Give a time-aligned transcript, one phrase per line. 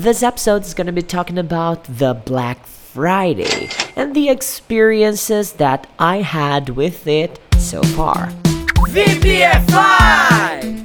[0.00, 6.22] This episode is gonna be talking about the Black Friday and the experiences that I
[6.22, 8.30] had with it so far.
[8.88, 10.79] VPFI!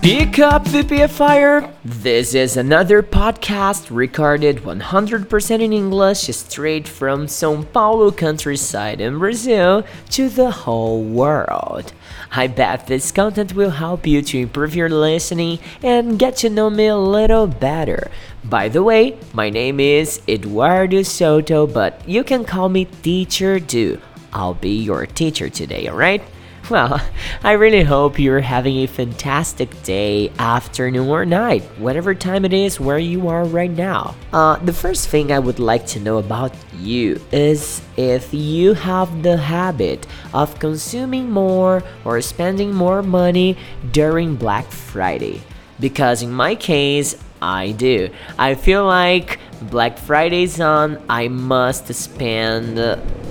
[0.00, 1.74] Speak Up VPFire?
[1.84, 9.84] This is another podcast recorded 100% in English straight from São Paulo countryside in Brazil
[10.08, 11.92] to the whole world.
[12.32, 16.70] I bet this content will help you to improve your listening and get to know
[16.70, 18.10] me a little better.
[18.42, 24.00] By the way, my name is Eduardo Soto, but you can call me Teacher Do.
[24.32, 26.22] I'll be your teacher today, alright?
[26.68, 27.00] Well,
[27.44, 32.78] I really hope you're having a fantastic day, afternoon, or night, whatever time it is
[32.78, 34.14] where you are right now.
[34.32, 39.22] Uh, the first thing I would like to know about you is if you have
[39.22, 43.56] the habit of consuming more or spending more money
[43.92, 45.42] during Black Friday.
[45.78, 48.10] Because in my case, I do.
[48.38, 52.78] I feel like Black Friday's on, I must spend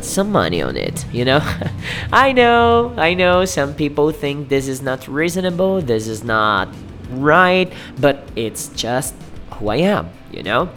[0.01, 1.39] some money on it, you know?
[2.13, 6.69] I know, I know some people think this is not reasonable, this is not
[7.11, 9.15] right, but it's just
[9.55, 10.69] who I am, you know?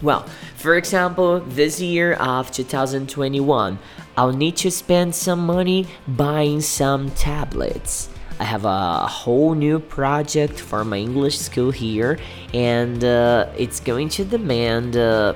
[0.00, 3.78] Well, for example, this year of 2021,
[4.16, 8.08] I'll need to spend some money buying some tablets.
[8.40, 12.18] I have a whole new project for my English school here,
[12.54, 15.34] and uh, it's going to demand uh,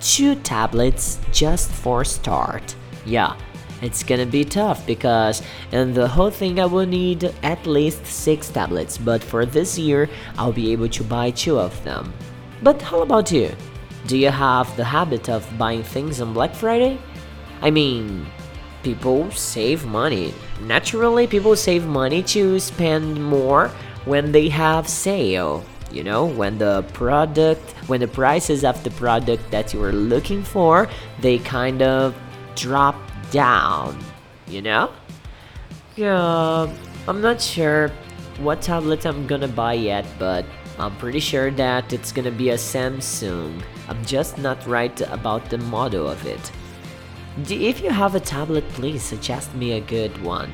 [0.00, 2.74] two tablets just for start.
[3.04, 3.36] Yeah,
[3.82, 8.48] it's gonna be tough because in the whole thing I will need at least six
[8.48, 12.12] tablets, but for this year I'll be able to buy two of them.
[12.62, 13.50] But how about you?
[14.06, 16.98] Do you have the habit of buying things on Black Friday?
[17.60, 18.26] I mean,
[18.82, 20.34] people save money.
[20.62, 23.68] Naturally, people save money to spend more
[24.04, 25.64] when they have sale.
[25.90, 30.42] You know, when the product, when the prices of the product that you are looking
[30.42, 30.88] for,
[31.20, 32.14] they kind of
[32.54, 32.96] drop
[33.30, 33.98] down.
[34.46, 34.92] You know?
[35.96, 36.72] Yeah,
[37.08, 37.90] I'm not sure
[38.38, 40.44] what tablet I'm gonna buy yet, but
[40.78, 43.62] I'm pretty sure that it's gonna be a Samsung.
[43.88, 46.52] I'm just not right about the model of it.
[47.46, 50.50] If you have a tablet, please suggest me a good one.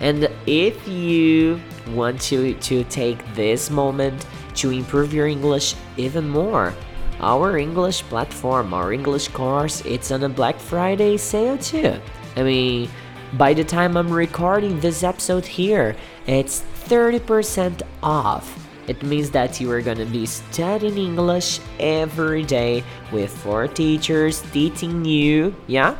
[0.00, 6.74] And if you want to, to take this moment to improve your English even more,
[7.20, 11.98] our English platform, our English course, it's on a Black Friday sale too.
[12.36, 12.90] I mean,
[13.32, 15.96] by the time I'm recording this episode here,
[16.26, 18.65] it's 30% off.
[18.88, 25.04] It means that you are gonna be studying English every day with four teachers teaching
[25.04, 25.96] you, yeah?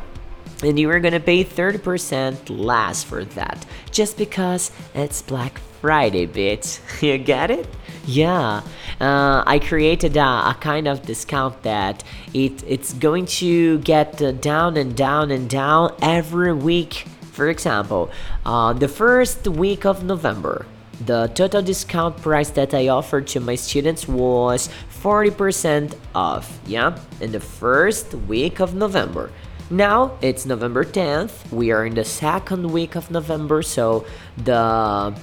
[0.63, 6.79] And you are gonna pay 30% less for that just because it's Black Friday, bitch.
[7.01, 7.67] You get it?
[8.05, 8.61] Yeah,
[9.01, 14.31] uh, I created a, a, kind of discount that it it's going to get uh,
[14.31, 17.05] down and down and down every week.
[17.33, 18.09] For example,
[18.45, 20.65] uh, the first week of November,
[21.05, 24.69] the total discount price that I offered to my students was
[25.03, 29.31] 40% off, yeah, in the first week of November.
[29.69, 34.05] Now it's November 10th, we are in the second week of November, so
[34.37, 35.13] the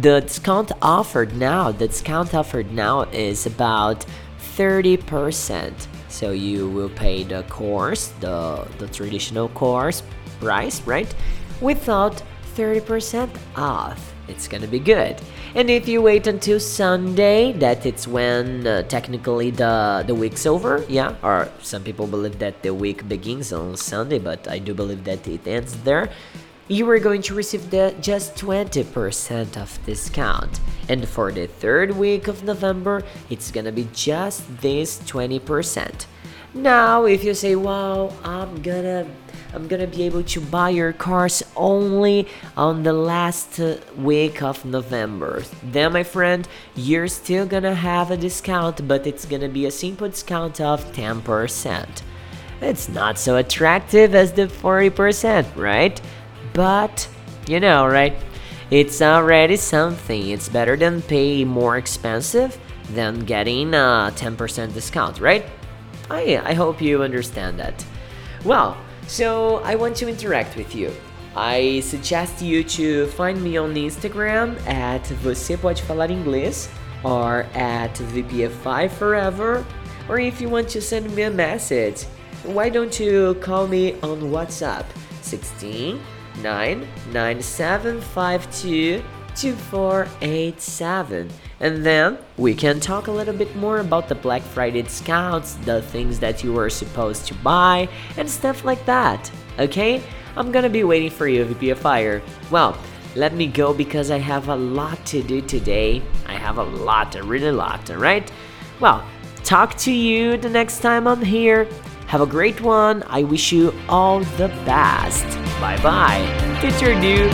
[0.00, 4.04] the discount offered now, the discount offered now is about
[4.56, 5.72] 30%.
[6.08, 10.02] So you will pay the course, the the traditional course
[10.40, 11.12] price, right?
[11.60, 12.22] Without
[12.56, 15.20] 30% off it's gonna be good.
[15.54, 20.84] And if you wait until Sunday, that it's when uh, technically the the week's over,
[20.88, 21.16] yeah.
[21.22, 25.26] Or some people believe that the week begins on Sunday, but I do believe that
[25.28, 26.10] it ends there.
[26.66, 30.60] You are going to receive the just 20% of discount.
[30.88, 36.06] And for the third week of November, it's gonna be just this 20%.
[36.54, 39.06] Now, if you say, "Wow, I'm gonna
[39.54, 42.26] I'm gonna be able to buy your cars only
[42.56, 43.60] on the last
[43.96, 45.44] week of November.
[45.62, 50.08] Then, my friend, you're still gonna have a discount, but it's gonna be a simple
[50.08, 52.02] discount of 10%.
[52.60, 56.00] It's not so attractive as the 40%, right?
[56.52, 57.08] But,
[57.46, 58.14] you know, right?
[58.72, 60.30] It's already something.
[60.30, 62.58] It's better than pay more expensive
[62.90, 65.44] than getting a 10% discount, right?
[66.10, 67.84] I, I hope you understand that.
[68.44, 70.92] Well, so I want to interact with you.
[71.36, 76.68] I suggest you to find me on Instagram at Você Pode Falar Inglês
[77.02, 79.64] or at VPFI Forever.
[80.08, 82.04] Or if you want to send me a message,
[82.44, 84.84] why don't you call me on WhatsApp
[85.22, 86.00] 16
[86.42, 89.02] 99752
[89.36, 91.30] 2487.
[91.60, 95.82] And then we can talk a little bit more about the Black Friday discounts, the
[95.82, 99.30] things that you were supposed to buy, and stuff like that.
[99.58, 100.02] Okay?
[100.36, 102.20] I'm gonna be waiting for you, VPFire.
[102.50, 102.76] Well,
[103.14, 106.02] let me go because I have a lot to do today.
[106.26, 108.30] I have a lot, a really lot, alright?
[108.80, 109.06] Well,
[109.44, 111.68] talk to you the next time I'm here.
[112.08, 113.04] Have a great one.
[113.06, 115.24] I wish you all the best.
[115.60, 116.43] Bye bye.
[116.64, 117.30] Future New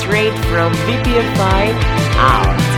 [0.00, 1.72] straight from VPFI
[2.16, 2.71] out.